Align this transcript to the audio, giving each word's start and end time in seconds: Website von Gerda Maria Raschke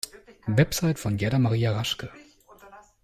Website 0.47 0.97
von 0.97 1.15
Gerda 1.17 1.37
Maria 1.37 1.73
Raschke 1.73 2.09